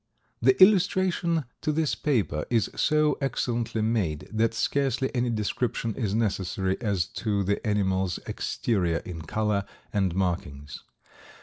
The 0.41 0.59
illustration 0.59 1.45
to 1.61 1.71
this 1.71 1.93
paper 1.93 2.45
is 2.49 2.71
so 2.75 3.19
excellently 3.21 3.83
made 3.83 4.27
that 4.31 4.55
scarcely 4.55 5.13
any 5.13 5.29
description 5.29 5.93
is 5.93 6.15
necessary 6.15 6.75
as 6.81 7.05
to 7.05 7.43
the 7.43 7.63
animal's 7.67 8.17
exterior 8.25 9.03
in 9.05 9.21
color 9.21 9.63
and 9.93 10.15
markings. 10.15 10.81